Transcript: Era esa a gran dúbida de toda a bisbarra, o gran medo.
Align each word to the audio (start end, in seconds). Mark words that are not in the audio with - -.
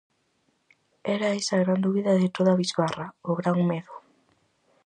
Era 1.15 1.35
esa 1.39 1.53
a 1.57 1.61
gran 1.63 1.79
dúbida 1.85 2.11
de 2.21 2.27
toda 2.35 2.49
a 2.53 2.59
bisbarra, 2.61 3.07
o 3.29 3.31
gran 3.39 3.57
medo. 3.69 3.93